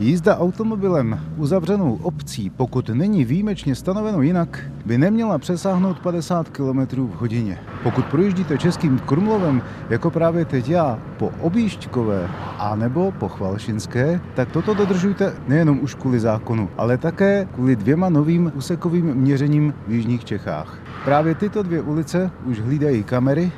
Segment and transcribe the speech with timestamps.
[0.00, 7.14] Jízda automobilem uzavřenou obcí, pokud není výjimečně stanoveno jinak, by neměla přesáhnout 50 km v
[7.14, 7.58] hodině.
[7.82, 14.52] Pokud projíždíte českým Krumlovem, jako právě teď já, po Objížďkové a nebo po Chvalšinské, tak
[14.52, 20.24] toto dodržujte nejenom už kvůli zákonu, ale také kvůli dvěma novým úsekovým měřením v jižních
[20.24, 20.78] Čechách.
[21.04, 23.52] Právě tyto dvě ulice už hlídají kamery,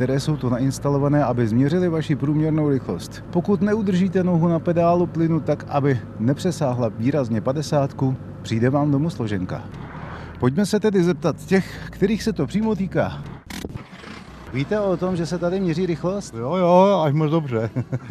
[0.00, 3.24] které jsou to nainstalované, aby změřili vaši průměrnou rychlost.
[3.30, 7.94] Pokud neudržíte nohu na pedálu plynu tak, aby nepřesáhla výrazně 50,
[8.42, 9.64] přijde vám domů složenka.
[10.38, 13.24] Pojďme se tedy zeptat těch, kterých se to přímo týká.
[14.52, 16.34] Víte o tom, že se tady měří rychlost?
[16.34, 17.70] Jo, jo, až moc dobře.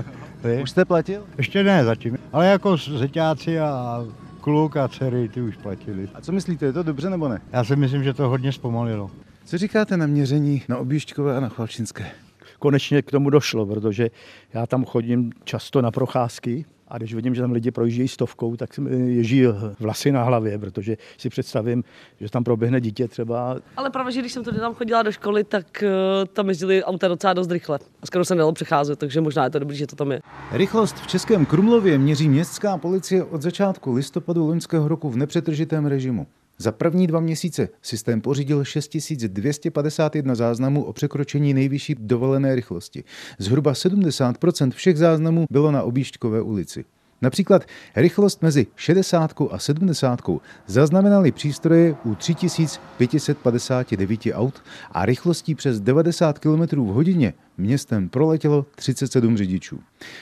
[0.64, 1.24] Už jste platil?
[1.38, 4.06] Ještě ne zatím, ale jako zeťáci a
[4.42, 6.10] kluk a dcery, ty už platili.
[6.16, 7.42] A co myslíte, je to dobře nebo ne?
[7.52, 9.12] Já si myslím, že to hodně zpomalilo.
[9.50, 12.12] Co říkáte na měření na Objížďkové a na Chvalčinské?
[12.60, 14.10] Konečně k tomu došlo, protože
[14.54, 18.74] já tam chodím často na procházky a když vidím, že tam lidi projíždějí stovkou, tak
[18.74, 19.44] se mi ježí
[19.80, 21.84] vlasy na hlavě, protože si představím,
[22.20, 23.56] že tam proběhne dítě třeba.
[23.78, 25.90] Ale právě, že když jsem tady tam chodila do školy, tak uh,
[26.34, 27.80] tam jezdili auta docela dost rychle.
[28.02, 30.22] A skoro se nedalo přecházet, takže možná je to dobrý, že to tam je.
[30.52, 36.28] Rychlost v Českém Krumlově měří městská policie od začátku listopadu loňského roku v nepřetržitém režimu.
[36.62, 43.04] Za první dva měsíce systém pořídil 6251 záznamů o překročení nejvyšší dovolené rychlosti.
[43.38, 46.86] Zhruba 70% všech záznamů bylo na objížďkové ulici.
[47.22, 50.22] Například rychlost mezi 60 a 70
[50.68, 59.38] zaznamenali přístroje u 3559 aut a rychlostí přes 90 km v hodině městem proletělo 37
[59.38, 59.80] řidičů.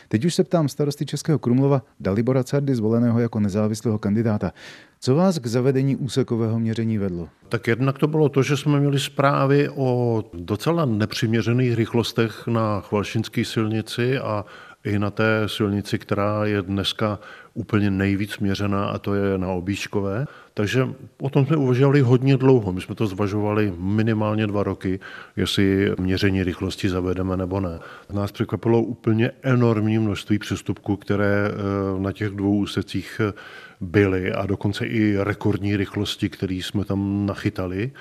[0.08, 4.52] Teď už se ptám starosty Českého Krumlova Dalibora Cardy, zvoleného jako nezávislého kandidáta.
[5.00, 7.30] Co vás k zavedení úsekového měření vedlo?
[7.50, 13.46] Tak jednak to bylo to, že jsme měli zprávy o docela nepřiměřených rychlostech na Chvalšinské
[13.46, 14.46] silnici a
[14.84, 17.20] i na té silnici, která je dneska
[17.54, 20.26] úplně nejvíc měřená a to je na Obíškové.
[20.54, 20.88] Takže
[21.22, 22.74] o tom jsme uvažovali hodně dlouho.
[22.74, 25.00] My jsme to zvažovali minimálně dva roky,
[25.36, 27.80] jestli měření rychlosti zavedeme nebo ne.
[28.14, 33.34] Nás překvapilo úplně enormní množství přestupků, které eh, na těch dvou úsecích eh,
[33.82, 37.92] byly a dokonce i rekordní rychlosti, které jsme tam nachytali.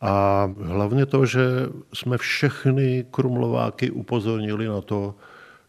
[0.00, 1.40] A hlavně to, že
[1.94, 5.14] jsme všechny krumlováky upozornili na to,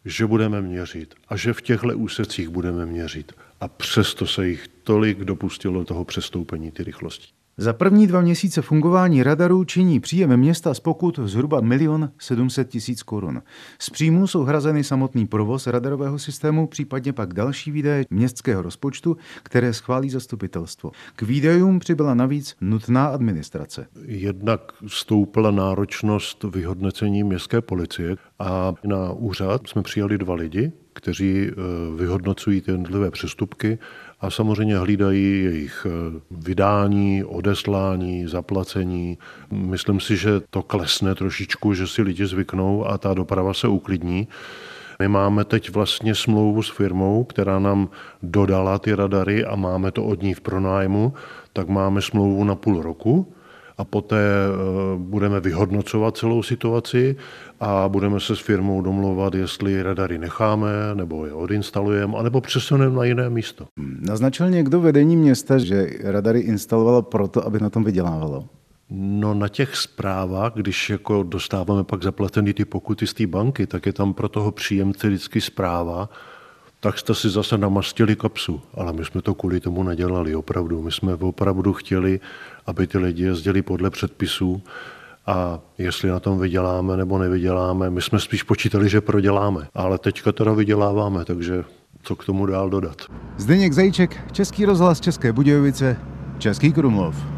[0.06, 3.32] že budeme měřit a že v těchto úsecích budeme měřit.
[3.60, 7.26] A přesto se jich tolik dopustilo toho přestoupení ty rychlosti.
[7.58, 13.02] Za první dva měsíce fungování radarů činí příjem města z pokut zhruba 1 700 tisíc
[13.02, 13.42] korun.
[13.78, 19.72] Z příjmu jsou hrazeny samotný provoz radarového systému, případně pak další výdaje městského rozpočtu, které
[19.72, 20.90] schválí zastupitelstvo.
[21.16, 23.86] K výdajům přibyla navíc nutná administrace.
[24.04, 31.54] Jednak stoupla náročnost vyhodnocení městské policie a na úřad jsme přijali dva lidi, kteří eh,
[31.96, 33.78] vyhodnocují ty jednotlivé přestupky
[34.20, 39.18] a samozřejmě hlídají jejich eh, vydání, odeslání, zaplacení.
[39.50, 44.28] Myslím si, že to klesne trošičku, že si lidi zvyknou a ta doprava se uklidní.
[44.98, 47.88] My máme teď vlastně smlouvu s firmou, která nám
[48.22, 51.12] dodala ty radary a máme to od ní v pronájmu,
[51.52, 53.35] tak máme smlouvu na půl roku
[53.78, 57.16] a poté eh, budeme vyhodnocovat celou situaci
[57.60, 63.04] a budeme se s firmou domlouvat, jestli radary necháme, nebo je odinstalujeme, anebo přesuneme na
[63.04, 63.66] jiné místo.
[64.00, 68.44] Naznačil někdo vedení města, že radary instalovalo proto, aby na tom vydělávalo?
[68.90, 73.86] No na těch zprávách, když jako dostáváme pak zaplatený ty pokuty z té banky, tak
[73.86, 76.08] je tam pro toho příjemce vždycky zpráva,
[76.86, 78.60] tak jste si zase namastili kapsu.
[78.74, 80.82] Ale my jsme to kvůli tomu nedělali opravdu.
[80.82, 82.20] My jsme opravdu chtěli,
[82.66, 84.62] aby ty lidi jezdili podle předpisů
[85.26, 89.68] a jestli na tom vyděláme nebo nevyděláme, my jsme spíš počítali, že proděláme.
[89.74, 91.64] Ale teďka teda vyděláváme, takže
[92.02, 92.96] co k tomu dál dodat.
[93.36, 95.96] Zdeněk Zajíček, Český rozhlas České Budějovice,
[96.38, 97.35] Český Krumlov.